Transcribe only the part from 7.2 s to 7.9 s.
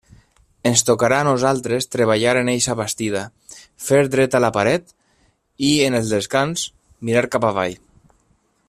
cap avall.